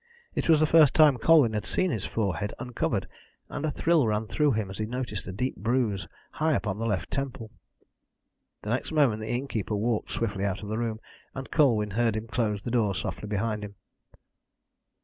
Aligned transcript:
It 0.33 0.49
was 0.49 0.59
the 0.59 0.65
first 0.65 0.95
time 0.95 1.19
Colwyn 1.19 1.53
had 1.53 1.67
seen 1.67 1.91
his 1.91 2.05
forehead 2.05 2.55
uncovered, 2.57 3.05
and 3.49 3.63
a 3.63 3.69
thrill 3.69 4.07
ran 4.07 4.25
through 4.25 4.53
him 4.53 4.71
as 4.71 4.79
he 4.79 4.87
noticed 4.87 5.27
a 5.27 5.31
deep 5.31 5.55
bruise 5.57 6.07
high 6.31 6.53
upon 6.53 6.79
the 6.79 6.87
left 6.87 7.11
temple. 7.11 7.51
The 8.63 8.71
next 8.71 8.91
moment 8.91 9.19
the 9.21 9.29
innkeeper 9.29 9.75
walked 9.75 10.09
swiftly 10.09 10.43
out 10.43 10.63
of 10.63 10.69
the 10.69 10.79
room, 10.79 10.99
and 11.35 11.51
Colwyn 11.51 11.91
heard 11.91 12.15
him 12.15 12.25
close 12.25 12.63
the 12.63 12.71
door 12.71 12.95
softly 12.95 13.27
behind 13.27 13.63
him. 13.63 13.75